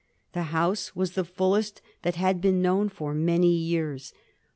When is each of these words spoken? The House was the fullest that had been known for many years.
The 0.33 0.45
House 0.49 0.95
was 0.95 1.11
the 1.11 1.23
fullest 1.23 1.79
that 2.01 2.15
had 2.15 2.41
been 2.41 2.59
known 2.59 2.89
for 2.89 3.13
many 3.13 3.55
years. 3.55 4.13